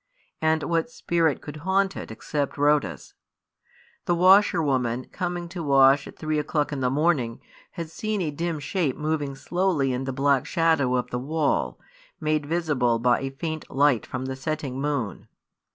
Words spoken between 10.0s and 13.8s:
the black shadow of the wall, made visible by a faint